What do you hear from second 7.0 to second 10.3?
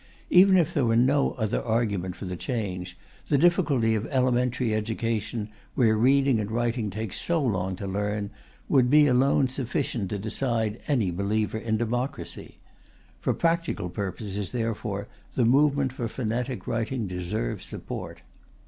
so long to learn, would be alone sufficient to